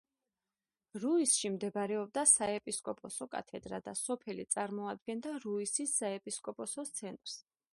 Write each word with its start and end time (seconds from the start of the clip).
რუისში 1.01 1.51
მდებარეობდა 1.55 2.23
საეპისკოპოსო 2.31 3.27
კათედრა 3.35 3.81
და 3.89 3.93
სოფელი 4.01 4.47
წარმოადგენდა 4.57 5.35
რუისის 5.45 5.95
საეპისკოპოს 6.03 6.75
ცენტრს. 7.03 7.39